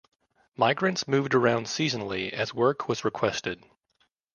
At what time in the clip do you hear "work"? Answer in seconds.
2.55-2.87